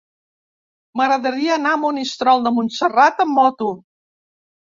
M'agradaria 1.01 1.51
anar 1.57 1.73
a 1.73 1.79
Monistrol 1.81 2.41
de 2.47 2.53
Montserrat 2.57 3.23
amb 3.27 3.37
moto. 3.43 3.71